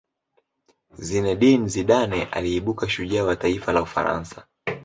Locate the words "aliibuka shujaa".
2.25-3.23